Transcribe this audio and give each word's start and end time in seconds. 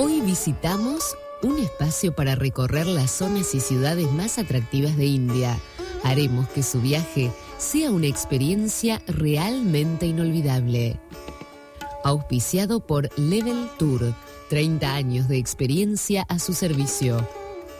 Hoy 0.00 0.20
visitamos 0.20 1.16
un 1.42 1.58
espacio 1.58 2.14
para 2.14 2.36
recorrer 2.36 2.86
las 2.86 3.10
zonas 3.10 3.52
y 3.56 3.58
ciudades 3.58 4.08
más 4.12 4.38
atractivas 4.38 4.96
de 4.96 5.06
India. 5.06 5.58
Haremos 6.04 6.48
que 6.50 6.62
su 6.62 6.80
viaje 6.80 7.32
sea 7.58 7.90
una 7.90 8.06
experiencia 8.06 9.02
realmente 9.08 10.06
inolvidable. 10.06 11.00
Auspiciado 12.04 12.78
por 12.78 13.10
Level 13.18 13.66
Tour, 13.76 14.14
30 14.50 14.94
años 14.94 15.26
de 15.26 15.38
experiencia 15.38 16.24
a 16.28 16.38
su 16.38 16.54
servicio. 16.54 17.28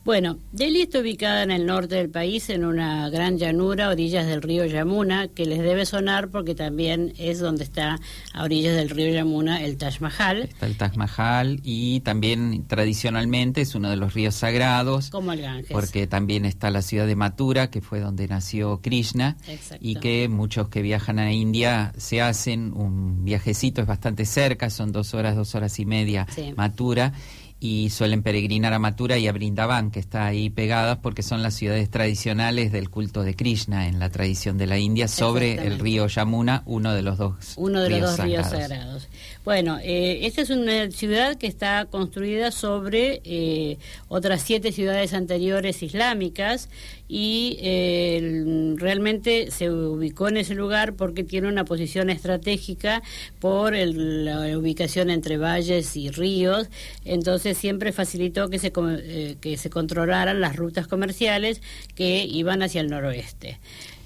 Bueno, 0.09 0.39
Delhi 0.53 0.81
está 0.81 1.01
ubicada 1.01 1.43
en 1.43 1.51
el 1.51 1.67
norte 1.67 1.97
del 1.97 2.09
país, 2.09 2.49
en 2.49 2.65
una 2.65 3.11
gran 3.11 3.37
llanura, 3.37 3.85
a 3.85 3.91
orillas 3.91 4.27
del 4.27 4.41
río 4.41 4.65
Yamuna, 4.65 5.29
que 5.29 5.45
les 5.45 5.59
debe 5.59 5.85
sonar 5.85 6.31
porque 6.31 6.55
también 6.55 7.13
es 7.19 7.41
donde 7.41 7.65
está, 7.65 8.01
a 8.33 8.43
orillas 8.43 8.75
del 8.75 8.89
río 8.89 9.13
Yamuna, 9.13 9.63
el 9.63 9.77
Taj 9.77 10.01
Mahal. 10.01 10.45
Está 10.45 10.65
el 10.65 10.79
Taj 10.79 10.97
Mahal 10.97 11.61
y 11.63 12.01
también 12.01 12.65
tradicionalmente 12.67 13.61
es 13.61 13.75
uno 13.75 13.91
de 13.91 13.97
los 13.97 14.15
ríos 14.15 14.35
sagrados. 14.35 15.11
Como 15.11 15.33
el 15.33 15.43
Ganges. 15.43 15.73
Porque 15.73 16.07
también 16.07 16.47
está 16.47 16.71
la 16.71 16.81
ciudad 16.81 17.07
de 17.07 17.15
Mathura, 17.15 17.69
que 17.69 17.83
fue 17.83 18.01
donde 18.01 18.29
nació 18.29 18.81
Krishna, 18.81 19.37
Exacto. 19.47 19.87
y 19.87 19.97
que 19.97 20.31
muchos 20.31 20.69
que 20.71 20.81
viajan 20.81 21.19
a 21.19 21.35
India 21.35 21.93
se 21.99 22.23
hacen 22.23 22.73
un 22.73 23.27
viajecito, 23.27 23.83
es 23.83 23.87
bastante 23.87 24.25
cerca, 24.25 24.71
son 24.71 24.91
dos 24.91 25.13
horas, 25.13 25.37
dos 25.37 25.55
horas 25.55 25.79
y 25.79 25.85
media 25.85 26.27
Sí. 26.35 26.55
Mathura, 26.57 27.13
y 27.61 27.91
suelen 27.91 28.23
peregrinar 28.23 28.73
a 28.73 28.79
Mathura 28.79 29.19
y 29.19 29.27
a 29.27 29.33
Brindavan, 29.33 29.91
que 29.91 29.99
está 29.99 30.27
ahí 30.27 30.49
pegadas, 30.49 30.99
porque 30.99 31.23
son 31.23 31.43
las 31.43 31.55
ciudades 31.55 31.91
tradicionales 31.91 32.71
del 32.71 32.89
culto 32.89 33.23
de 33.23 33.35
Krishna 33.35 33.89
en 33.89 33.99
la 33.99 34.11
tradición 34.11 34.59
de 34.59 34.67
la 34.67 34.79
India, 34.79 35.09
sobre 35.09 35.67
el 35.67 35.79
río 35.79 36.07
Yamuna, 36.07 36.63
uno 36.67 36.95
de 36.95 37.03
los 37.03 37.19
dos 37.19 37.55
uno 37.57 37.81
de 37.81 37.91
los 37.91 37.99
ríos 37.99 38.17
dos 38.17 38.27
ríos 38.27 38.47
sagrados. 38.47 38.69
sagrados. 38.69 39.09
Bueno, 39.49 39.79
eh, 39.83 40.27
esta 40.27 40.43
es 40.43 40.51
una 40.51 40.91
ciudad 40.91 41.39
que 41.39 41.47
está 41.47 41.87
construida 41.87 42.51
sobre 42.51 43.23
eh, 43.25 43.79
otras 44.09 44.43
siete 44.43 44.73
ciudades 44.73 45.15
anteriores 45.15 45.83
islámicas 45.83 46.69
y 47.09 47.57
eh, 47.63 48.75
realmente 48.77 49.51
se 49.51 49.71
ubicó 49.71 50.29
en 50.29 50.37
ese 50.37 50.55
lugar 50.55 50.97
porque 50.97 51.25
tiene 51.25 51.49
una 51.49 51.65
posición 51.65 52.11
estratégica 52.11 53.03
por 53.41 53.75
el- 53.75 54.27
la 54.27 54.59
ubicación 54.59 55.09
entre 55.09 55.39
valles 55.39 55.97
y 55.97 56.11
ríos, 56.11 56.69
entonces 57.07 57.57
siempre 57.57 57.93
facilitó 57.93 58.51
que 58.51 58.59
se, 58.59 58.71
eh, 58.77 59.37
que 59.41 59.57
se 59.57 59.71
controlaran 59.71 60.43
las 60.43 60.57
rutas 60.57 60.87
comerciales 60.89 61.63
que 61.95 62.27
iban 62.27 62.63
hacia 62.63 62.83
el 62.83 62.89
noroeste. 62.91 63.59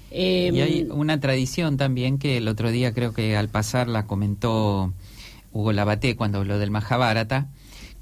Y 0.09 0.61
hay 0.61 0.87
una 0.89 1.19
tradición 1.19 1.75
también 1.75 2.17
que 2.17 2.37
el 2.37 2.47
otro 2.47 2.71
día 2.71 2.93
creo 2.93 3.13
que 3.13 3.35
al 3.35 3.49
pasar 3.49 3.89
la 3.89 4.05
comentó 4.05 4.93
Hugo 5.53 5.71
Labaté 5.71 6.15
cuando 6.15 6.39
habló 6.39 6.57
del 6.59 6.71
Mahabharata, 6.71 7.49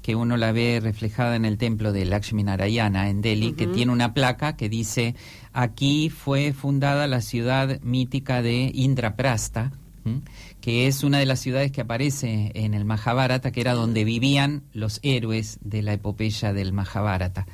que 0.02 0.16
uno 0.16 0.36
la 0.36 0.52
ve 0.52 0.80
reflejada 0.82 1.36
en 1.36 1.44
el 1.44 1.58
templo 1.58 1.92
de 1.92 2.04
Lakshmi 2.04 2.42
Narayana 2.42 3.08
en 3.08 3.22
Delhi, 3.22 3.52
que 3.52 3.68
tiene 3.68 3.92
una 3.92 4.14
placa 4.14 4.56
que 4.56 4.68
dice, 4.68 5.14
aquí 5.52 6.10
fue 6.10 6.52
fundada 6.52 7.06
la 7.06 7.20
ciudad 7.20 7.80
mítica 7.82 8.42
de 8.42 8.72
Indraprasta, 8.74 9.70
¿m? 10.04 10.22
que 10.60 10.88
es 10.88 11.04
una 11.04 11.18
de 11.18 11.26
las 11.26 11.38
ciudades 11.38 11.70
que 11.70 11.82
aparece 11.82 12.50
en 12.54 12.74
el 12.74 12.84
Mahabharata, 12.84 13.52
que 13.52 13.60
era 13.60 13.74
donde 13.74 14.04
vivían 14.04 14.64
los 14.72 14.98
héroes 15.02 15.58
de 15.62 15.82
la 15.82 15.92
epopeya 15.92 16.52
del 16.52 16.72
Mahabharata. 16.72 17.46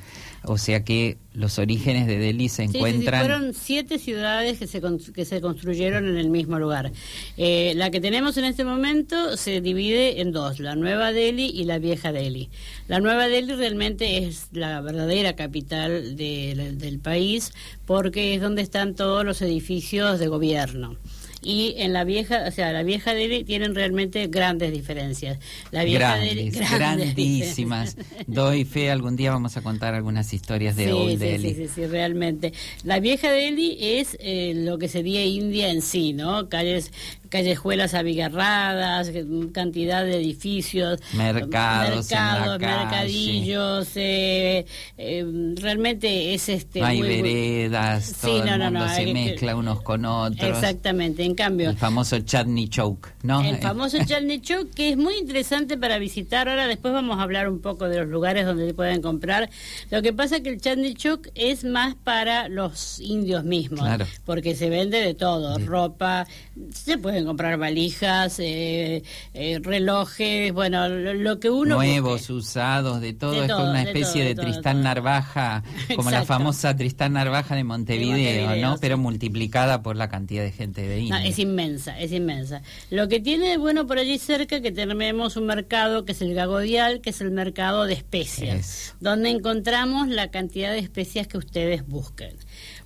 O 0.43 0.57
sea 0.57 0.83
que 0.83 1.17
los 1.33 1.59
orígenes 1.59 2.07
de 2.07 2.17
Delhi 2.17 2.49
se 2.49 2.63
Sí, 2.63 2.67
sí, 2.67 2.71
sí, 2.71 2.77
encuentran... 2.77 3.19
fueron 3.21 3.53
siete 3.53 3.99
ciudades 3.99 4.57
que 4.59 4.67
se, 4.67 4.81
que 5.13 5.25
se 5.25 5.41
construyeron 5.41 6.07
en 6.07 6.17
el 6.17 6.29
mismo 6.29 6.57
lugar. 6.59 6.91
Eh, 7.37 7.73
la 7.75 7.91
que 7.91 7.99
tenemos 8.01 8.37
en 8.37 8.45
este 8.45 8.63
momento 8.63 9.35
se 9.37 9.61
divide 9.61 10.21
en 10.21 10.31
dos, 10.31 10.59
la 10.59 10.75
Nueva 10.75 11.11
Delhi 11.11 11.45
y 11.47 11.65
la 11.65 11.77
Vieja 11.79 12.11
Delhi. 12.11 12.49
La 12.87 12.99
Nueva 12.99 13.27
Delhi 13.27 13.53
realmente 13.53 14.17
es 14.19 14.47
la 14.51 14.81
verdadera 14.81 15.35
capital 15.35 16.15
de- 16.15 16.73
del 16.75 16.99
país 16.99 17.51
porque 17.85 18.33
es 18.35 18.41
donde 18.41 18.61
están 18.61 18.95
todos 18.95 19.25
los 19.25 19.41
edificios 19.41 20.19
de 20.19 20.27
gobierno. 20.27 20.95
Y 21.41 21.75
en 21.77 21.93
la 21.93 22.03
vieja, 22.03 22.45
o 22.47 22.51
sea, 22.51 22.71
la 22.71 22.83
vieja 22.83 23.13
Delhi 23.13 23.43
tienen 23.43 23.75
realmente 23.75 24.27
grandes 24.27 24.71
diferencias. 24.71 25.39
La 25.71 25.83
vieja 25.83 26.15
Delhi, 26.15 26.49
Grandes, 26.49 26.71
grandísimas. 26.71 27.97
Doy 28.27 28.65
fe, 28.65 28.91
algún 28.91 29.15
día 29.15 29.31
vamos 29.31 29.55
a 29.57 29.61
contar 29.61 29.93
algunas 29.93 30.33
historias 30.33 30.75
de 30.75 30.85
sí, 30.85 30.91
Old 30.91 31.11
sí, 31.11 31.17
Delhi. 31.17 31.49
Sí, 31.49 31.67
sí, 31.67 31.71
sí, 31.75 31.85
realmente. 31.85 32.53
La 32.83 32.99
vieja 32.99 33.31
Delhi 33.31 33.77
es 33.79 34.17
eh, 34.19 34.53
lo 34.55 34.77
que 34.77 34.87
sería 34.87 35.25
India 35.25 35.69
en 35.69 35.81
sí, 35.81 36.13
¿no? 36.13 36.49
Calles, 36.49 36.91
callejuelas 37.29 37.93
abigarradas, 37.93 39.07
eh, 39.09 39.25
cantidad 39.53 40.03
de 40.03 40.17
edificios, 40.17 40.99
Mercados 41.13 42.09
mercados, 42.09 42.59
mercadillos, 42.59 43.89
eh, 43.95 44.65
eh, 44.97 45.25
realmente 45.55 46.33
es 46.33 46.49
este. 46.49 46.83
Hay 46.83 46.99
muy, 46.99 47.07
veredas, 47.21 48.05
Sí, 48.05 48.27
todo 48.27 48.45
no, 48.45 48.53
el 48.55 48.59
mundo 48.63 48.79
no, 48.79 48.89
se 48.95 49.05
que- 49.05 49.13
mezcla 49.13 49.55
unos 49.55 49.81
con 49.81 50.05
otros. 50.05 50.49
Exactamente, 50.49 51.23
en 51.23 51.35
cambio. 51.35 51.69
El 51.69 51.77
famoso 51.77 52.19
Chutney 52.19 52.67
Choke, 52.67 53.09
¿no? 53.23 53.41
El 53.41 53.57
famoso 53.57 53.97
Chalney 54.05 54.39
Chowk, 54.41 54.71
que 54.73 54.89
es 54.89 54.97
muy 54.97 55.15
interesante 55.17 55.77
para 55.77 55.97
visitar. 55.99 56.49
Ahora 56.49 56.67
después 56.67 56.93
vamos 56.93 57.19
a 57.19 57.23
hablar 57.23 57.49
un 57.49 57.59
poco 57.61 57.87
de 57.87 57.97
los 57.99 58.07
lugares 58.07 58.45
donde 58.45 58.67
se 58.67 58.73
pueden 58.73 59.01
comprar. 59.01 59.49
Lo 59.91 60.01
que 60.01 60.13
pasa 60.13 60.37
es 60.37 60.41
que 60.41 60.49
el 60.49 60.61
Chalney 60.61 60.93
Chowk 60.95 61.29
es 61.35 61.63
más 61.63 61.95
para 61.95 62.49
los 62.49 62.99
indios 62.99 63.43
mismos, 63.43 63.81
Claro. 63.81 64.05
porque 64.25 64.55
se 64.55 64.69
vende 64.69 64.99
de 65.01 65.13
todo, 65.13 65.57
Sí. 65.57 65.65
ropa, 65.65 66.27
se 66.73 66.97
puede 66.97 67.18
pueden 67.19 67.27
comprar 67.27 67.57
valijas, 67.57 68.39
eh, 68.39 69.03
eh, 69.33 69.59
relojes, 69.61 70.53
bueno, 70.53 70.87
lo, 70.87 71.39
que 71.39 71.49
uno... 71.49 71.75
Nuevos, 71.75 72.29
usados, 72.29 73.01
de 73.01 73.13
todo, 73.13 73.43
es 73.43 73.51
como 73.51 73.69
una 73.69 73.83
especie 73.83 74.23
de, 74.23 74.35
Tristán 74.35 74.83
Narvaja, 74.83 75.63
como 75.95 76.11
la 76.11 76.23
famosa 76.23 76.75
Tristán 76.77 77.13
Narvaja 77.13 77.55
de 77.55 77.65
Montevideo, 77.65 78.55
¿no? 78.55 78.77
Pero 78.79 78.97
multiplicada 78.97 79.81
por 79.81 79.97
la 79.97 80.07
cantidad 80.07 80.43
de 80.43 80.51
gente 80.51 80.87
de 80.87 80.99
India. 80.99 81.25
es 81.25 81.39
inmensa, 81.39 81.99
es 81.99 82.13
inmensa. 82.13 82.61
Lo 82.89 83.09
que 83.09 83.19
tiene 83.19 83.57
bueno 83.57 83.85
por 83.85 83.97
allí 83.97 84.17
cerca 84.17 84.61
que 84.61 84.71
tenemos 84.71 85.35
un 85.35 85.45
mercado 85.45 86.05
que 86.05 86.13
es 86.13 86.21
el 86.21 86.33
Gagodial, 86.33 87.01
que 87.01 87.09
es 87.09 87.19
el 87.19 87.31
mercado 87.31 87.83
de 87.83 87.93
especias, 87.93 88.95
donde 89.01 89.29
encontramos 89.29 90.07
la 90.07 90.31
cantidad 90.31 90.71
de 90.71 90.79
especias 90.79 91.27
que 91.27 91.37
ustedes 91.37 91.85
busquen. 91.85 92.35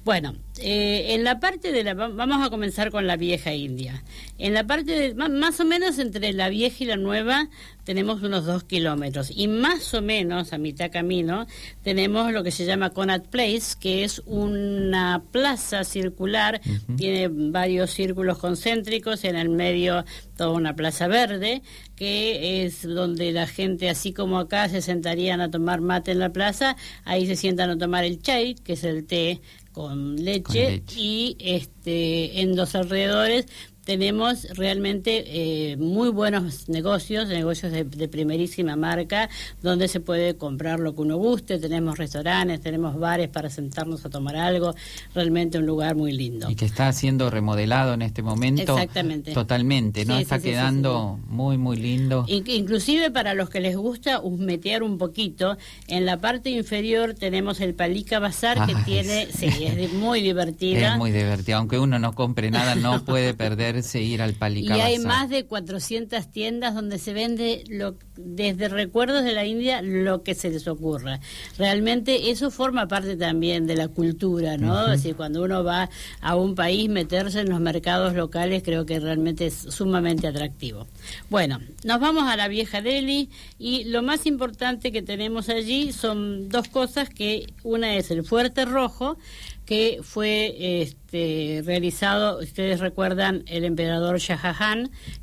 Bueno, 0.03 0.35
eh, 0.59 1.13
en 1.13 1.23
la 1.23 1.39
parte 1.39 1.71
de 1.71 1.83
la... 1.83 1.93
Vamos 1.93 2.45
a 2.45 2.49
comenzar 2.49 2.91
con 2.91 3.07
la 3.07 3.15
vieja 3.15 3.53
India. 3.53 4.03
En 4.37 4.53
la 4.53 4.65
parte 4.65 4.91
de... 4.91 5.13
Más 5.15 5.61
o 5.61 5.65
menos 5.65 5.97
entre 5.97 6.33
la 6.33 6.49
vieja 6.49 6.83
y 6.83 6.87
la 6.87 6.97
nueva 6.97 7.49
tenemos 7.85 8.21
unos 8.21 8.45
dos 8.45 8.65
kilómetros. 8.65 9.31
Y 9.33 9.47
más 9.47 9.93
o 9.93 10.01
menos 10.01 10.51
a 10.51 10.57
mitad 10.57 10.91
camino 10.91 11.47
tenemos 11.83 12.33
lo 12.33 12.43
que 12.43 12.51
se 12.51 12.65
llama 12.65 12.89
Conat 12.89 13.27
Place, 13.27 13.75
que 13.79 14.03
es 14.03 14.21
una 14.25 15.23
plaza 15.31 15.85
circular. 15.85 16.59
Tiene 16.97 17.29
varios 17.29 17.91
círculos 17.91 18.39
concéntricos. 18.39 19.23
En 19.23 19.37
el 19.37 19.49
medio 19.49 20.03
toda 20.35 20.51
una 20.51 20.75
plaza 20.75 21.07
verde, 21.07 21.61
que 21.95 22.65
es 22.65 22.83
donde 22.83 23.31
la 23.31 23.47
gente, 23.47 23.89
así 23.89 24.11
como 24.11 24.39
acá, 24.39 24.67
se 24.67 24.81
sentarían 24.81 25.39
a 25.39 25.49
tomar 25.49 25.79
mate 25.79 26.11
en 26.11 26.19
la 26.19 26.31
plaza. 26.31 26.75
Ahí 27.05 27.25
se 27.25 27.37
sientan 27.37 27.69
a 27.69 27.77
tomar 27.77 28.03
el 28.03 28.21
chai, 28.21 28.55
que 28.55 28.73
es 28.73 28.83
el 28.83 29.05
té 29.05 29.41
con 29.73 30.15
leche, 30.23 30.83
y 30.95 31.35
este 31.39 32.41
en 32.41 32.55
los 32.55 32.75
alrededores 32.75 33.47
tenemos 33.85 34.47
realmente 34.55 35.23
eh, 35.71 35.77
muy 35.77 36.09
buenos 36.09 36.69
negocios, 36.69 37.27
negocios 37.27 37.71
de, 37.71 37.83
primerísima 38.07 38.75
marca, 38.75 39.29
donde 39.61 39.87
se 39.87 39.99
puede 39.99 40.37
comprar 40.37 40.79
lo 40.79 40.95
que 40.95 41.01
uno 41.01 41.17
guste, 41.17 41.59
tenemos 41.59 41.97
restaurantes, 41.97 42.61
tenemos 42.61 42.97
bares 42.97 43.29
para 43.29 43.49
sentarnos 43.49 44.05
a 44.05 44.09
tomar 44.09 44.35
algo, 44.35 44.73
realmente 45.13 45.57
un 45.57 45.65
lugar 45.65 45.95
muy 45.95 46.11
lindo. 46.11 46.49
Y 46.49 46.55
que 46.55 46.65
está 46.65 46.91
siendo 46.93 47.29
remodelado 47.29 47.93
en 47.93 48.01
este 48.01 48.21
momento. 48.21 48.73
Exactamente. 48.73 49.33
Totalmente, 49.33 50.05
¿no? 50.05 50.17
está 50.17 50.39
quedando 50.39 51.19
muy, 51.27 51.57
muy 51.57 51.77
lindo. 51.77 52.25
Inclusive 52.27 53.11
para 53.11 53.33
los 53.33 53.49
que 53.49 53.59
les 53.59 53.75
gusta 53.75 54.19
husmetear 54.21 54.83
un 54.83 54.97
poquito, 54.97 55.57
en 55.87 56.05
la 56.05 56.19
parte 56.19 56.49
inferior 56.49 57.13
tenemos 57.13 57.59
el 57.59 57.73
Palica 57.73 58.19
Bazar, 58.19 58.65
que 58.65 58.75
tiene, 58.85 59.27
sí, 59.31 59.47
es 59.47 59.93
muy 59.93 60.21
divertida. 60.21 60.93
Es 60.93 60.97
muy 60.97 61.11
divertida, 61.11 61.57
aunque 61.57 61.79
uno 61.79 61.97
no 61.97 62.13
compre 62.13 62.51
nada, 62.51 62.75
no 62.75 63.03
puede 63.05 63.33
perder 63.33 63.72
ir 64.01 64.21
al 64.21 64.33
Y 64.77 64.81
hay 64.81 64.99
más 64.99 65.29
de 65.29 65.45
400 65.45 66.29
tiendas 66.31 66.75
donde 66.75 66.99
se 66.99 67.13
vende 67.13 67.63
lo, 67.69 67.95
desde 68.15 68.69
recuerdos 68.69 69.23
de 69.23 69.33
la 69.33 69.45
India 69.45 69.81
lo 69.81 70.23
que 70.23 70.35
se 70.35 70.49
les 70.49 70.67
ocurra. 70.67 71.19
Realmente 71.57 72.29
eso 72.29 72.51
forma 72.51 72.87
parte 72.87 73.15
también 73.15 73.65
de 73.65 73.75
la 73.75 73.87
cultura, 73.87 74.57
¿no? 74.57 74.97
cuando 75.13 75.43
uno 75.43 75.63
va 75.63 75.89
a 76.21 76.35
un 76.35 76.55
país, 76.55 76.89
meterse 76.89 77.41
en 77.41 77.49
los 77.49 77.59
mercados 77.59 78.13
locales 78.13 78.63
creo 78.63 78.85
que 78.85 78.99
realmente 78.99 79.47
es 79.47 79.53
sumamente 79.53 80.27
atractivo. 80.27 80.87
Bueno, 81.29 81.59
nos 81.83 81.99
vamos 81.99 82.23
a 82.23 82.35
la 82.35 82.47
vieja 82.47 82.81
Delhi 82.81 83.29
y 83.59 83.85
lo 83.85 84.01
más 84.03 84.25
importante 84.25 84.91
que 84.91 85.01
tenemos 85.01 85.49
allí 85.49 85.91
son 85.91 86.49
dos 86.49 86.67
cosas 86.67 87.09
que 87.09 87.47
una 87.63 87.95
es 87.95 88.11
el 88.11 88.23
Fuerte 88.23 88.65
Rojo, 88.65 89.17
que 89.65 89.99
fue 90.03 90.81
este, 90.81 91.61
realizado, 91.65 92.39
ustedes 92.39 92.79
recuerdan, 92.79 93.43
el 93.47 93.63
emperador 93.63 94.19
Shah 94.19 94.39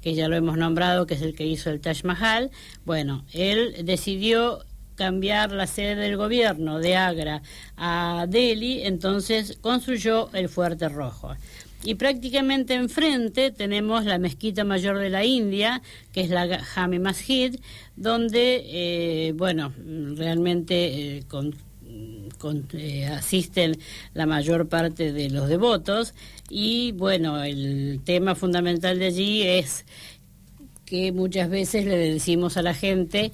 que 0.00 0.14
ya 0.14 0.28
lo 0.28 0.36
hemos 0.36 0.56
nombrado, 0.56 1.06
que 1.06 1.14
es 1.14 1.22
el 1.22 1.34
que 1.34 1.46
hizo 1.46 1.70
el 1.70 1.80
Taj 1.80 2.04
Mahal. 2.04 2.50
Bueno, 2.84 3.24
él 3.32 3.74
decidió 3.84 4.64
cambiar 4.94 5.52
la 5.52 5.66
sede 5.66 5.94
del 5.94 6.16
gobierno 6.16 6.78
de 6.78 6.96
Agra 6.96 7.42
a 7.76 8.26
Delhi, 8.28 8.82
entonces 8.82 9.58
construyó 9.60 10.30
el 10.34 10.48
Fuerte 10.48 10.88
Rojo. 10.88 11.34
Y 11.82 11.94
prácticamente 11.94 12.74
enfrente 12.74 13.50
tenemos 13.50 14.04
la 14.04 14.18
mezquita 14.18 14.64
mayor 14.64 14.98
de 14.98 15.08
la 15.08 15.24
India, 15.24 15.80
que 16.12 16.20
es 16.20 16.28
la 16.28 16.62
Jami 16.62 16.98
Masjid, 16.98 17.58
donde, 17.96 18.62
eh, 18.66 19.32
bueno, 19.32 19.72
realmente 20.14 21.16
eh, 21.16 21.24
eh, 22.74 23.06
asisten 23.06 23.78
la 24.12 24.26
mayor 24.26 24.68
parte 24.68 25.12
de 25.12 25.30
los 25.30 25.48
devotos 25.48 26.14
y 26.50 26.92
bueno, 26.92 27.42
el 27.42 28.00
tema 28.04 28.34
fundamental 28.34 28.98
de 28.98 29.06
allí 29.06 29.42
es 29.42 29.86
que 30.84 31.12
muchas 31.12 31.48
veces 31.48 31.86
le 31.86 31.96
decimos 31.96 32.56
a 32.56 32.62
la 32.62 32.74
gente 32.74 33.32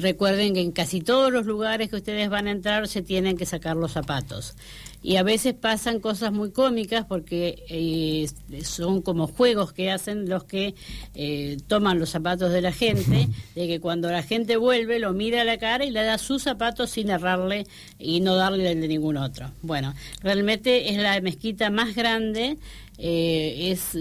recuerden 0.00 0.54
que 0.54 0.60
en 0.60 0.72
casi 0.72 1.00
todos 1.00 1.30
los 1.32 1.46
lugares 1.46 1.88
que 1.88 1.94
ustedes 1.94 2.28
van 2.28 2.48
a 2.48 2.50
entrar 2.50 2.88
se 2.88 3.00
tienen 3.00 3.36
que 3.36 3.46
sacar 3.46 3.76
los 3.76 3.92
zapatos. 3.92 4.56
Y 5.02 5.16
a 5.16 5.22
veces 5.22 5.54
pasan 5.54 6.00
cosas 6.00 6.32
muy 6.32 6.52
cómicas 6.52 7.04
porque 7.04 7.64
eh, 7.68 8.28
son 8.64 9.02
como 9.02 9.26
juegos 9.26 9.72
que 9.72 9.90
hacen 9.90 10.28
los 10.28 10.44
que 10.44 10.74
eh, 11.14 11.56
toman 11.66 11.98
los 11.98 12.10
zapatos 12.10 12.52
de 12.52 12.62
la 12.62 12.72
gente, 12.72 13.28
de 13.54 13.66
que 13.66 13.80
cuando 13.80 14.10
la 14.10 14.22
gente 14.22 14.56
vuelve 14.56 14.98
lo 14.98 15.12
mira 15.12 15.42
a 15.42 15.44
la 15.44 15.58
cara 15.58 15.84
y 15.84 15.90
le 15.90 16.02
da 16.04 16.18
sus 16.18 16.42
zapatos 16.42 16.90
sin 16.90 17.10
errarle 17.10 17.66
y 17.98 18.20
no 18.20 18.36
darle 18.36 18.70
el 18.70 18.80
de 18.80 18.88
ningún 18.88 19.16
otro. 19.16 19.50
Bueno, 19.62 19.94
realmente 20.22 20.90
es 20.90 20.98
la 20.98 21.20
mezquita 21.20 21.70
más 21.70 21.94
grande 21.94 22.58
es 22.98 23.96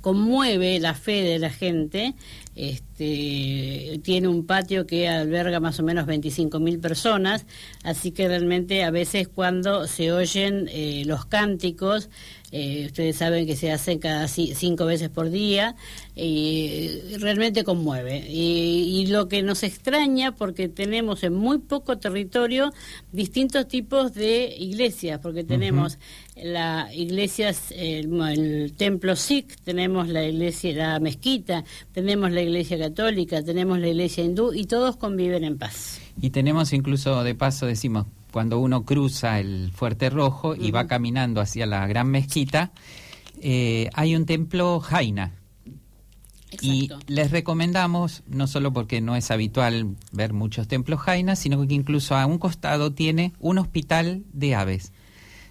conmueve 0.00 0.80
la 0.80 0.94
fe 0.94 1.22
de 1.22 1.38
la 1.38 1.50
gente 1.50 2.14
este, 2.56 4.00
tiene 4.02 4.28
un 4.28 4.46
patio 4.46 4.86
que 4.86 5.08
alberga 5.08 5.60
más 5.60 5.80
o 5.80 5.82
menos 5.82 6.06
25.000 6.06 6.80
personas, 6.80 7.46
así 7.82 8.12
que 8.12 8.28
realmente 8.28 8.84
a 8.84 8.90
veces 8.90 9.28
cuando 9.28 9.86
se 9.86 10.12
oyen 10.12 10.68
eh, 10.72 11.02
los 11.06 11.26
cánticos, 11.26 12.10
eh, 12.56 12.86
ustedes 12.86 13.16
saben 13.16 13.48
que 13.48 13.56
se 13.56 13.72
hacen 13.72 13.98
cada 13.98 14.28
cinco 14.28 14.86
veces 14.86 15.08
por 15.08 15.28
día, 15.28 15.74
y 16.14 17.00
realmente 17.18 17.64
conmueve. 17.64 18.24
Y, 18.30 19.06
lo 19.08 19.26
que 19.26 19.42
nos 19.42 19.64
extraña, 19.64 20.36
porque 20.36 20.68
tenemos 20.68 21.24
en 21.24 21.34
muy 21.34 21.58
poco 21.58 21.98
territorio 21.98 22.72
distintos 23.10 23.66
tipos 23.66 24.14
de 24.14 24.54
iglesias, 24.56 25.18
porque 25.20 25.42
tenemos 25.42 25.98
la 26.36 26.88
iglesia, 26.94 27.52
el, 27.70 28.20
el, 28.20 28.72
templo 28.74 29.16
Sikh, 29.16 29.56
tenemos 29.64 30.08
la 30.08 30.24
iglesia, 30.24 30.74
la 30.76 31.00
mezquita, 31.00 31.64
tenemos 31.92 32.30
la 32.30 32.42
iglesia 32.42 32.78
católica, 32.78 33.42
tenemos 33.42 33.80
la 33.80 33.88
iglesia 33.88 34.22
hindú 34.22 34.54
y 34.54 34.66
todos 34.66 34.96
conviven 34.96 35.42
en 35.42 35.58
paz. 35.58 36.00
Y 36.22 36.30
tenemos 36.30 36.72
incluso, 36.72 37.24
de 37.24 37.34
paso 37.34 37.66
decimos, 37.66 38.06
cuando 38.34 38.58
uno 38.58 38.84
cruza 38.84 39.38
el 39.38 39.70
Fuerte 39.72 40.10
Rojo 40.10 40.56
y 40.56 40.72
va 40.72 40.88
caminando 40.88 41.40
hacia 41.40 41.66
la 41.66 41.86
gran 41.86 42.08
mezquita, 42.08 42.72
eh, 43.40 43.88
hay 43.94 44.16
un 44.16 44.26
templo 44.26 44.80
Jaina. 44.80 45.36
Y 46.60 46.90
les 47.06 47.30
recomendamos, 47.30 48.24
no 48.26 48.48
solo 48.48 48.72
porque 48.72 49.00
no 49.00 49.14
es 49.14 49.30
habitual 49.30 49.94
ver 50.10 50.32
muchos 50.32 50.66
templos 50.66 50.98
Jaina, 50.98 51.36
sino 51.36 51.64
que 51.64 51.74
incluso 51.74 52.16
a 52.16 52.26
un 52.26 52.38
costado 52.38 52.92
tiene 52.92 53.34
un 53.38 53.58
hospital 53.58 54.24
de 54.32 54.56
aves. 54.56 54.92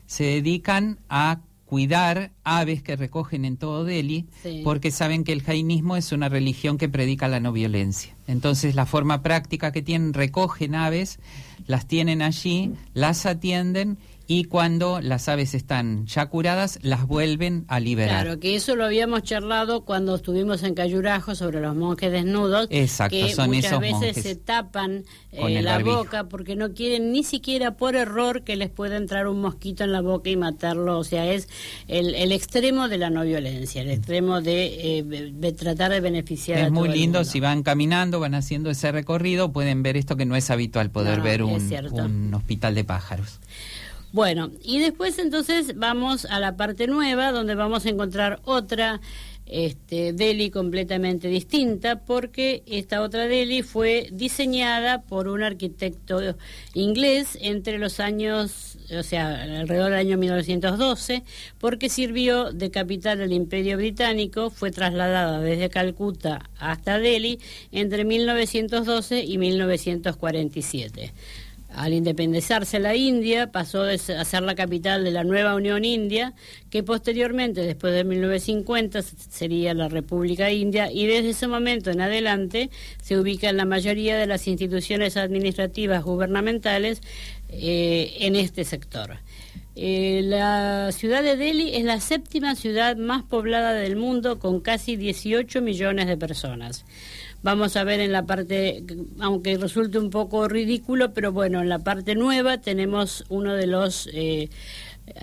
Se 0.05 0.25
dedican 0.25 0.99
a 1.07 1.39
cuidar 1.73 2.29
aves 2.43 2.83
que 2.83 2.95
recogen 2.95 3.45
en 3.45 3.57
todo 3.57 3.83
Delhi, 3.83 4.27
porque 4.63 4.91
saben 4.91 5.23
que 5.23 5.31
el 5.33 5.41
jainismo 5.41 5.97
es 5.97 6.11
una 6.11 6.29
religión 6.29 6.77
que 6.77 6.87
predica 6.87 7.27
la 7.27 7.39
no 7.39 7.51
violencia. 7.51 8.15
Entonces 8.27 8.75
la 8.75 8.85
forma 8.85 9.23
práctica 9.23 9.71
que 9.71 9.81
tienen, 9.81 10.13
recogen 10.13 10.75
aves, 10.75 11.17
las 11.65 11.87
tienen 11.87 12.21
allí, 12.21 12.73
las 12.93 13.25
atienden 13.25 13.97
y 14.25 14.45
cuando 14.45 15.01
las 15.01 15.27
aves 15.27 15.53
están 15.53 16.05
ya 16.05 16.27
curadas, 16.27 16.79
las 16.81 17.05
vuelven 17.05 17.65
a 17.67 17.79
liberar. 17.79 18.23
Claro, 18.23 18.39
que 18.39 18.55
eso 18.55 18.75
lo 18.75 18.85
habíamos 18.85 19.23
charlado 19.23 19.83
cuando 19.83 20.15
estuvimos 20.15 20.63
en 20.63 20.75
Cayurajo 20.75 21.35
sobre 21.35 21.59
los 21.59 21.75
monjes 21.75 22.11
desnudos. 22.11 22.67
Exacto, 22.69 23.17
que 23.17 23.33
son 23.33 23.51
muchas 23.51 23.79
veces 23.79 24.23
se 24.23 24.35
tapan 24.35 25.03
eh, 25.31 25.61
la 25.61 25.79
boca 25.79 26.29
porque 26.29 26.55
no 26.55 26.73
quieren 26.73 27.11
ni 27.11 27.23
siquiera 27.23 27.75
por 27.75 27.95
error 27.95 28.43
que 28.43 28.55
les 28.55 28.69
pueda 28.69 28.95
entrar 28.95 29.27
un 29.27 29.41
mosquito 29.41 29.83
en 29.83 29.91
la 29.91 30.01
boca 30.01 30.29
y 30.29 30.37
matarlo. 30.37 30.97
O 30.97 31.03
sea, 31.03 31.29
es 31.31 31.49
el, 31.89 32.15
el 32.15 32.31
extremo 32.31 32.87
de 32.87 32.97
la 32.97 33.09
no 33.09 33.23
violencia, 33.23 33.81
el 33.81 33.91
extremo 33.91 34.41
de, 34.41 34.99
eh, 34.99 35.53
tratar 35.57 35.91
de 35.91 35.99
beneficiar 35.99 36.59
es 36.59 36.67
a 36.67 36.69
muy 36.69 36.89
lindo, 36.89 37.25
si 37.25 37.41
van 37.41 37.61
caminando, 37.61 38.21
van 38.21 38.35
haciendo 38.35 38.69
ese 38.69 38.91
recorrido, 38.93 39.51
pueden 39.51 39.83
ver 39.83 39.97
esto 39.97 40.15
que 40.15 40.25
no 40.25 40.37
es 40.37 40.49
habitual, 40.49 40.91
poder 40.91 41.19
ver 41.21 41.43
un, 41.43 41.61
un 41.91 42.33
hospital 42.33 42.73
de 42.73 42.85
pájaros. 42.85 43.39
Bueno, 44.13 44.51
y 44.61 44.77
después 44.77 45.17
entonces 45.17 45.75
vamos 45.75 46.25
a 46.25 46.39
la 46.39 46.55
parte 46.55 46.85
nueva, 46.85 47.31
donde 47.31 47.55
vamos 47.55 47.87
a 47.87 47.89
encontrar 47.89 48.41
otra 48.43 49.01
este, 49.47 50.13
Delhi 50.13 50.51
completamente 50.51 51.29
distinta 51.29 51.99
porque 52.05 52.61
esta 52.67 53.01
otra 53.01 53.27
Delhi 53.27 53.63
fue 53.63 54.09
diseñada 54.11 55.01
por 55.01 55.27
un 55.27 55.41
arquitecto 55.41 56.19
inglés 56.75 57.39
entre 57.41 57.79
los 57.79 57.99
años, 57.99 58.77
o 58.95 59.01
sea, 59.01 59.41
alrededor 59.41 59.89
del 59.89 59.99
año 59.99 60.19
1912, 60.19 61.23
porque 61.57 61.89
sirvió 61.89 62.51
de 62.51 62.69
capital 62.69 63.17
del 63.17 63.33
Imperio 63.33 63.77
Británico, 63.77 64.51
fue 64.51 64.69
trasladada 64.69 65.39
desde 65.39 65.71
Calcuta 65.71 66.51
hasta 66.59 66.99
Delhi 66.99 67.39
entre 67.71 68.05
1912 68.05 69.23
y 69.23 69.39
1947 69.39 71.13
al 71.75 71.93
independizarse 71.93 72.79
la 72.79 72.95
India, 72.95 73.51
pasó 73.51 73.83
a 73.83 73.97
ser 73.97 74.43
la 74.43 74.55
capital 74.55 75.03
de 75.03 75.11
la 75.11 75.23
nueva 75.23 75.55
Unión 75.55 75.85
India, 75.85 76.33
que 76.69 76.83
posteriormente, 76.83 77.61
después 77.61 77.93
de 77.93 78.03
1950, 78.03 79.01
sería 79.01 79.73
la 79.73 79.89
República 79.89 80.51
India, 80.51 80.91
y 80.91 81.07
desde 81.07 81.31
ese 81.31 81.47
momento 81.47 81.91
en 81.91 82.01
adelante 82.01 82.69
se 83.01 83.17
ubica 83.17 83.49
en 83.49 83.57
la 83.57 83.65
mayoría 83.65 84.17
de 84.17 84.27
las 84.27 84.47
instituciones 84.47 85.17
administrativas 85.17 86.03
gubernamentales 86.03 87.01
eh, 87.49 88.15
en 88.19 88.35
este 88.35 88.63
sector. 88.63 89.17
Eh, 89.75 90.21
la 90.23 90.91
ciudad 90.91 91.23
de 91.23 91.35
Delhi 91.35 91.75
es 91.75 91.83
la 91.83 91.99
séptima 91.99 92.55
ciudad 92.55 92.95
más 92.95 93.23
poblada 93.23 93.73
del 93.73 93.95
mundo, 93.95 94.37
con 94.37 94.59
casi 94.59 94.95
18 94.95 95.61
millones 95.61 96.07
de 96.07 96.17
personas. 96.17 96.85
Vamos 97.43 97.75
a 97.75 97.83
ver 97.83 97.99
en 97.99 98.13
la 98.13 98.25
parte, 98.25 98.85
aunque 99.19 99.57
resulte 99.57 99.99
un 99.99 100.09
poco 100.09 100.47
ridículo, 100.47 101.13
pero 101.13 101.33
bueno, 101.33 101.59
en 101.59 101.67
la 101.67 101.79
parte 101.79 102.15
nueva 102.15 102.59
tenemos 102.59 103.25
uno 103.27 103.53
de 103.53 103.67
los 103.67 104.09
eh, 104.13 104.49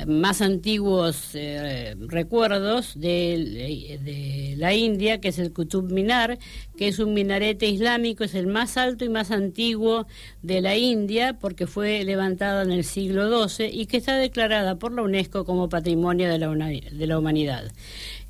más 0.07 0.43
antiguos 0.43 1.31
eh, 1.33 1.97
recuerdos 1.99 3.01
de, 3.01 4.55
la 4.59 4.75
India, 4.75 5.19
que 5.19 5.29
es 5.29 5.39
el 5.39 5.55
Qutub 5.55 5.91
Minar, 5.91 6.39
que 6.77 6.89
es 6.89 6.99
un 6.99 7.15
minarete 7.15 7.67
islámico, 7.67 8.25
es 8.25 8.35
el 8.35 8.47
más 8.47 8.77
alto 8.77 9.07
y 9.07 9.09
más 9.09 9.31
antiguo 9.31 10.07
de 10.43 10.61
la 10.61 10.77
India, 10.77 11.39
porque 11.41 11.67
fue 11.67 12.05
levantado 12.05 12.61
en 12.61 12.71
el 12.71 12.85
siglo 12.85 13.49
XII 13.49 13.71
y 13.73 13.87
que 13.87 13.97
está 13.97 14.17
declarada 14.17 14.75
por 14.79 14.93
la 14.93 15.01
UNESCO 15.01 15.47
como 15.47 15.71
Patrimonio 15.71 16.29
de 16.29 16.39
la, 16.39 16.49
de 16.51 17.07
la 17.07 17.19
Humanidad. 17.19 17.73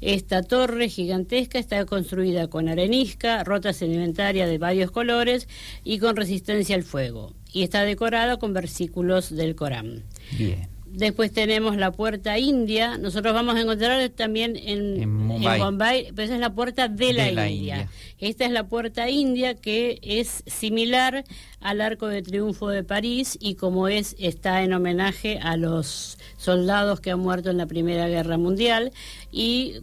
Esta 0.00 0.42
torre 0.42 0.88
gigantesca 0.88 1.58
está 1.58 1.84
construida 1.84 2.48
con 2.48 2.68
arenisca, 2.68 3.44
rota 3.44 3.72
sedimentaria 3.72 4.46
de 4.46 4.58
varios 4.58 4.90
colores 4.90 5.46
y 5.84 5.98
con 5.98 6.16
resistencia 6.16 6.74
al 6.74 6.84
fuego. 6.84 7.34
Y 7.52 7.62
está 7.62 7.84
decorada 7.84 8.38
con 8.38 8.54
versículos 8.54 9.34
del 9.34 9.54
Corán. 9.54 10.04
Bien. 10.38 10.68
Después 10.92 11.30
tenemos 11.32 11.76
la 11.76 11.92
puerta 11.92 12.36
india. 12.38 12.98
Nosotros 12.98 13.32
vamos 13.32 13.54
a 13.54 13.60
encontrar 13.60 14.08
también 14.08 14.56
en, 14.56 15.00
en, 15.00 15.08
Mumbai. 15.08 16.08
pero 16.16 16.22
esa 16.22 16.34
es 16.34 16.40
la 16.40 16.52
puerta 16.52 16.88
de, 16.88 17.12
la, 17.12 17.48
India. 17.48 17.88
Esta 18.18 18.44
es 18.44 18.50
la 18.50 18.66
puerta 18.66 19.08
india 19.08 19.54
que 19.54 20.00
es 20.02 20.42
similar 20.46 21.24
al 21.60 21.80
Arco 21.80 22.08
de 22.08 22.22
Triunfo 22.22 22.70
de 22.70 22.82
París 22.82 23.38
y 23.40 23.54
como 23.54 23.86
es 23.86 24.16
está 24.18 24.64
en 24.64 24.72
homenaje 24.72 25.38
a 25.40 25.56
los 25.56 26.18
soldados 26.36 27.00
que 27.00 27.12
han 27.12 27.20
muerto 27.20 27.50
en 27.50 27.58
la 27.58 27.66
Primera 27.66 28.08
Guerra 28.08 28.36
Mundial 28.36 28.90
y 29.30 29.82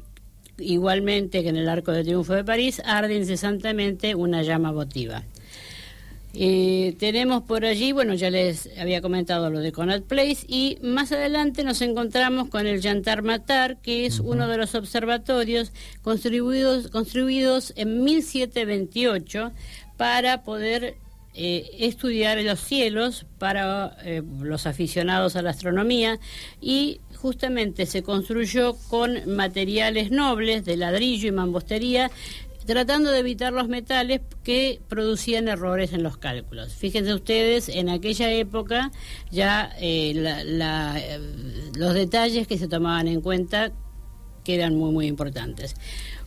igualmente 0.57 1.43
que 1.43 1.49
en 1.49 1.57
el 1.57 1.69
Arco 1.69 1.91
de 1.91 2.03
Triunfo 2.03 2.33
de 2.33 2.43
París, 2.43 2.81
arde 2.85 3.15
incesantemente 3.15 4.15
una 4.15 4.41
llama 4.43 4.71
votiva. 4.71 5.23
Eh, 6.39 6.95
tenemos 6.99 7.41
por 7.41 7.65
allí, 7.65 7.93
bueno, 7.93 8.13
ya 8.13 8.29
les 8.29 8.69
había 8.79 9.01
comentado 9.01 9.49
lo 9.49 9.59
de 9.59 9.71
Connaught 9.71 10.05
Place, 10.05 10.45
y 10.47 10.77
más 10.83 11.11
adelante 11.11 11.63
nos 11.63 11.81
encontramos 11.81 12.49
con 12.49 12.67
el 12.67 12.79
Yantar 12.79 13.23
Matar, 13.23 13.77
que 13.77 14.05
es 14.05 14.19
uno 14.19 14.47
de 14.47 14.57
los 14.57 14.75
observatorios 14.75 15.71
construidos, 16.03 16.89
construidos 16.89 17.73
en 17.75 18.03
1728 18.03 19.51
para 19.97 20.43
poder 20.43 20.97
eh, 21.39 21.69
estudiar 21.77 22.41
los 22.41 22.59
cielos 22.59 23.27
para 23.37 23.95
eh, 24.03 24.23
los 24.41 24.65
aficionados 24.65 25.35
a 25.35 25.43
la 25.43 25.51
astronomía 25.51 26.19
y 26.59 26.99
justamente 27.15 27.85
se 27.85 28.01
construyó 28.01 28.75
con 28.89 29.35
materiales 29.35 30.09
nobles 30.09 30.65
de 30.65 30.77
ladrillo 30.77 31.27
y 31.27 31.31
mampostería 31.31 32.09
tratando 32.65 33.11
de 33.11 33.19
evitar 33.19 33.53
los 33.53 33.67
metales 33.67 34.21
que 34.43 34.81
producían 34.89 35.47
errores 35.47 35.93
en 35.93 36.01
los 36.01 36.17
cálculos. 36.17 36.73
Fíjense 36.73 37.13
ustedes, 37.13 37.69
en 37.69 37.89
aquella 37.89 38.31
época 38.31 38.91
ya 39.29 39.71
eh, 39.79 40.13
los 41.75 41.93
detalles 41.93 42.47
que 42.47 42.57
se 42.57 42.67
tomaban 42.67 43.07
en 43.07 43.21
cuenta 43.21 43.71
que 44.43 44.55
eran 44.55 44.75
muy, 44.75 44.91
muy 44.91 45.05
importantes. 45.05 45.75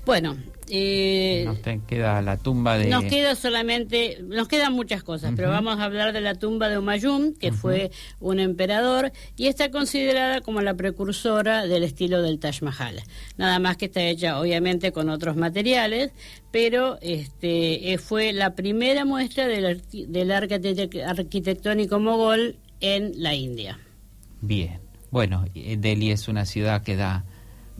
Bueno, 0.06 0.36
eh, 0.70 1.44
nos 1.44 1.58
queda 1.86 2.22
la 2.22 2.36
tumba 2.36 2.78
de... 2.78 2.88
Nos 2.88 3.04
queda 3.04 3.34
solamente, 3.34 4.18
nos 4.22 4.48
quedan 4.48 4.72
muchas 4.72 5.02
cosas, 5.02 5.32
pero 5.36 5.50
vamos 5.50 5.78
a 5.78 5.84
hablar 5.84 6.12
de 6.12 6.20
la 6.20 6.34
tumba 6.34 6.68
de 6.68 6.78
Humayun, 6.78 7.34
que 7.34 7.52
fue 7.52 7.90
un 8.20 8.40
emperador 8.40 9.12
y 9.36 9.48
está 9.48 9.70
considerada 9.70 10.40
como 10.40 10.60
la 10.60 10.74
precursora 10.74 11.66
del 11.66 11.82
estilo 11.82 12.22
del 12.22 12.38
Taj 12.38 12.62
Mahal. 12.62 13.02
Nada 13.36 13.58
más 13.58 13.76
que 13.76 13.86
está 13.86 14.02
hecha 14.02 14.40
obviamente 14.40 14.92
con 14.92 15.08
otros 15.08 15.36
materiales, 15.36 16.12
pero 16.50 16.98
este 17.00 17.92
eh, 17.92 17.98
fue 17.98 18.32
la 18.32 18.54
primera 18.54 19.04
muestra 19.04 19.46
del, 19.46 19.82
del 19.90 20.30
arquitectónico 20.30 21.98
mogol 21.98 22.56
en 22.80 23.12
la 23.16 23.34
India. 23.34 23.78
Bien, 24.40 24.80
bueno, 25.10 25.44
Delhi 25.54 26.10
es 26.10 26.28
una 26.28 26.46
ciudad 26.46 26.82
que 26.82 26.96
da 26.96 27.24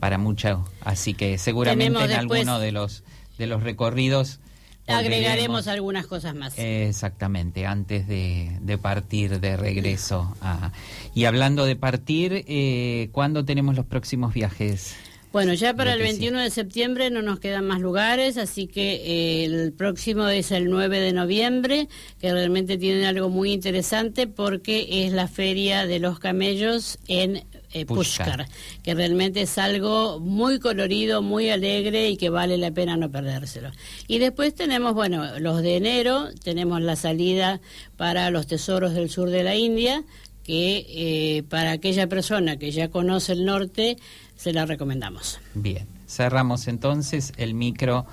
para 0.01 0.17
mucho, 0.17 0.67
así 0.81 1.13
que 1.13 1.37
seguramente 1.37 2.03
en 2.03 2.11
alguno 2.11 2.59
de 2.59 2.71
los 2.71 3.03
de 3.37 3.45
los 3.45 3.61
recorridos 3.61 4.39
agregaremos 4.87 5.67
algunas 5.67 6.07
cosas 6.07 6.33
más. 6.33 6.57
Exactamente, 6.57 7.67
antes 7.67 8.07
de, 8.07 8.57
de 8.61 8.77
partir 8.79 9.39
de 9.39 9.57
regreso. 9.57 10.35
A, 10.41 10.71
y 11.13 11.25
hablando 11.25 11.65
de 11.65 11.75
partir, 11.75 12.43
eh, 12.47 13.09
¿cuándo 13.11 13.45
tenemos 13.45 13.75
los 13.75 13.85
próximos 13.85 14.33
viajes? 14.33 14.95
Bueno, 15.31 15.53
ya 15.53 15.73
para 15.73 15.93
el 15.93 15.99
21 15.99 16.39
de 16.39 16.49
septiembre 16.49 17.09
no 17.09 17.21
nos 17.21 17.39
quedan 17.39 17.65
más 17.65 17.79
lugares, 17.79 18.37
así 18.37 18.67
que 18.67 18.95
eh, 18.95 19.45
el 19.45 19.71
próximo 19.71 20.27
es 20.27 20.51
el 20.51 20.69
9 20.69 20.99
de 20.99 21.13
noviembre, 21.13 21.87
que 22.19 22.33
realmente 22.33 22.77
tiene 22.77 23.05
algo 23.05 23.29
muy 23.29 23.53
interesante 23.53 24.27
porque 24.27 25.05
es 25.05 25.13
la 25.13 25.29
feria 25.29 25.85
de 25.85 25.99
los 25.99 26.19
camellos 26.19 26.99
en 27.07 27.45
eh, 27.73 27.85
Pushkar, 27.85 28.47
que 28.83 28.93
realmente 28.93 29.41
es 29.41 29.57
algo 29.57 30.19
muy 30.19 30.59
colorido, 30.59 31.21
muy 31.21 31.49
alegre 31.49 32.09
y 32.09 32.17
que 32.17 32.29
vale 32.29 32.57
la 32.57 32.71
pena 32.71 32.97
no 32.97 33.09
perdérselo. 33.09 33.71
Y 34.07 34.19
después 34.19 34.53
tenemos, 34.53 34.93
bueno, 34.93 35.39
los 35.39 35.61
de 35.61 35.77
enero, 35.77 36.29
tenemos 36.43 36.81
la 36.81 36.95
salida 36.95 37.61
para 37.97 38.29
los 38.29 38.47
tesoros 38.47 38.93
del 38.93 39.09
sur 39.09 39.29
de 39.29 39.43
la 39.43 39.55
India, 39.55 40.03
que 40.43 40.85
eh, 40.89 41.43
para 41.43 41.71
aquella 41.71 42.07
persona 42.07 42.57
que 42.57 42.71
ya 42.71 42.89
conoce 42.89 43.33
el 43.33 43.45
norte, 43.45 43.97
se 44.35 44.53
la 44.53 44.65
recomendamos. 44.65 45.39
Bien, 45.53 45.87
cerramos 46.07 46.67
entonces 46.67 47.31
el 47.37 47.53
micro 47.53 48.05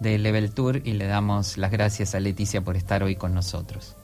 de 0.00 0.18
Level 0.18 0.52
Tour 0.52 0.82
y 0.84 0.94
le 0.94 1.06
damos 1.06 1.56
las 1.56 1.70
gracias 1.70 2.14
a 2.14 2.20
Leticia 2.20 2.62
por 2.62 2.76
estar 2.76 3.02
hoy 3.02 3.16
con 3.16 3.34
nosotros. 3.34 3.96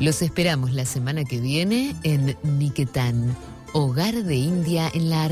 Los 0.00 0.20
esperamos 0.20 0.72
la 0.72 0.84
semana 0.84 1.24
que 1.24 1.40
viene 1.40 1.94
en 2.02 2.36
Niquetán, 2.58 3.36
hogar 3.72 4.14
de 4.24 4.34
India 4.34 4.90
en 4.92 5.08
la 5.08 5.24
Argentina. 5.24 5.30